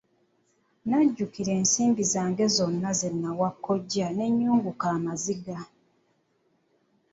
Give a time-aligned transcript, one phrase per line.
[0.81, 5.57] Nnajjukira ensimbi zange zonna ze nawa kkojja ne nnyunguka amaziga.